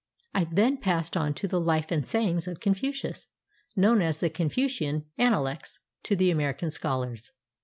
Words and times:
I 0.33 0.45
then 0.45 0.77
passed 0.77 1.15
on 1.15 1.35
to 1.35 1.47
the" 1.47 1.59
Life 1.71 1.91
and 1.91 2.07
Sayings 2.07 2.47
of 2.47 2.59
Confucius," 2.59 3.27
known 3.75 4.01
as 4.01 4.19
the 4.19 4.31
"Confucian 4.31 5.05
Analects" 5.19 5.77
to 6.05 6.15
the 6.15 6.31
American 6.31 6.71
scholars. 6.71 7.31